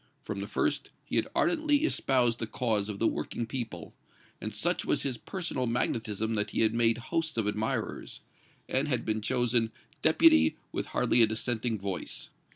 [0.23, 3.93] From the first he had ardently espoused the cause of the working people,
[4.41, 8.21] and such was his personal magnetism that he had made hosts of admirers,
[8.67, 12.31] and had been chosen Deputy with hardly a dissenting voice.